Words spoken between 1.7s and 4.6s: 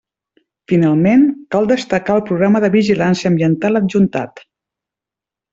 destacar el programa de vigilància ambiental adjuntat.